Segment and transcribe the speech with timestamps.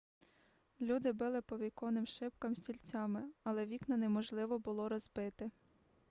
[0.81, 5.51] люди били по віконним шибкам стільцями але вікна неможливо було розбити